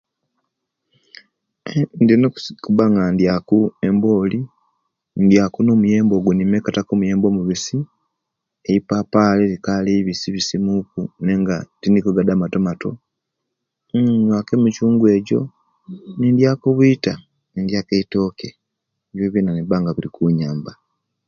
Ndina 2.01 2.25
okuba 2.29 2.83
nga 2.91 3.03
indyaku 3.11 3.57
emboli, 3.87 4.39
ndiyaku 5.23 5.57
omuyembe 5.75 6.13
oguwo 6.15 6.33
nimeketa 6.35 6.81
ku 6.85 6.91
omuyembe 6.93 7.25
omubisi, 7.27 7.77
eipapali 8.69 9.41
erikali 9.45 9.89
ebisibisi 9.99 10.55
muku 10.65 10.99
nenga 11.25 11.55
tinigo 11.79 12.09
gadi 12.15 12.31
amatomato, 12.33 12.89
nyuwaku 13.99 14.51
emicunga 14.57 15.05
ejo 15.17 15.39
nidiya 16.19 16.51
ku 16.59 16.65
obwita 16.71 17.13
nidiya 17.53 17.81
etoke 17.99 18.49
ebiyo 19.11 19.27
biyombona 19.33 19.57
biba 19.59 19.77
nga 19.81 19.91
bikunyamba 19.97 20.71